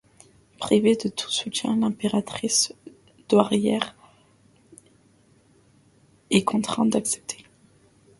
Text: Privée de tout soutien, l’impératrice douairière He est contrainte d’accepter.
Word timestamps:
Privée 0.57 0.95
de 0.95 1.09
tout 1.09 1.29
soutien, 1.29 1.75
l’impératrice 1.77 2.73
douairière 3.29 3.95
He 6.31 6.37
est 6.37 6.43
contrainte 6.43 6.89
d’accepter. 6.89 7.45